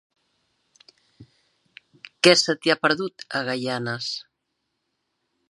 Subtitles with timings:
[2.23, 4.11] Què se t'hi ha perdut, a Gaianes?